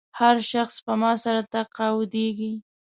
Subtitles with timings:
[0.19, 2.53] هر شخص سپما سره تقاعدېږي.